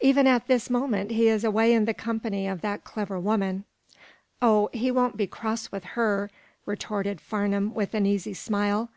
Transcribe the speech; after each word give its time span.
"Even 0.00 0.26
at 0.26 0.46
this 0.46 0.70
moment 0.70 1.10
he 1.10 1.28
is 1.28 1.44
away 1.44 1.74
in 1.74 1.84
the 1.84 1.92
company 1.92 2.48
of 2.48 2.62
that 2.62 2.82
clever 2.82 3.20
woman." 3.20 3.64
"Oh, 4.40 4.70
he 4.72 4.90
won't 4.90 5.18
be 5.18 5.26
cross 5.26 5.70
with 5.70 5.84
her," 6.00 6.30
retorted 6.64 7.20
Farnum, 7.20 7.74
with 7.74 7.92
an 7.92 8.06
easy 8.06 8.32
smile. 8.32 8.88